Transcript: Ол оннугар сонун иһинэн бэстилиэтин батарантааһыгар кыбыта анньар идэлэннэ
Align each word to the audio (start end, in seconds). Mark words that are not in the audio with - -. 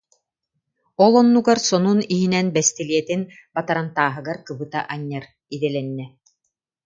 Ол 1.03 1.13
оннугар 1.21 1.59
сонун 1.69 1.99
иһинэн 2.13 2.47
бэстилиэтин 2.55 3.21
батарантааһыгар 3.55 4.37
кыбыта 4.47 4.79
анньар 4.93 5.25
идэлэннэ 5.55 6.05